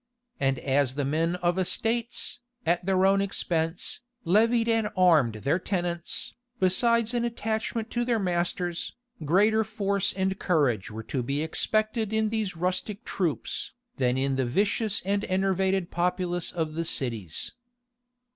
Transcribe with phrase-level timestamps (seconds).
[0.39, 6.33] And as the men of estates, at their own expense, levied and armed their tenants,
[6.59, 12.29] besides an attachment to their masters, greater force and courage were to be expected in
[12.29, 17.51] these rustic troops, than in the vicious and enervated populace of cities.